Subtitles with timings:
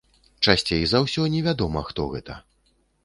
[0.45, 2.41] Часцей за ўсё невядома хто гэта.